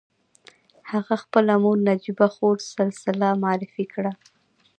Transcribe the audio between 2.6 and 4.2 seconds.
سلسله معرفي کړه.